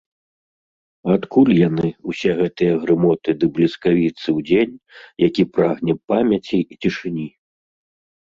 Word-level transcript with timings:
Адкуль 1.15 1.51
яны, 1.57 1.89
усе 2.11 2.31
гэтыя 2.39 2.79
грымоты 2.85 3.29
ды 3.43 3.51
бліскавіцы 3.57 4.23
ў 4.23 4.39
дзень, 4.49 4.75
які 5.27 5.43
прагне 5.57 5.93
памяці 6.15 6.57
і 6.63 6.73
цішыні?! 6.87 7.27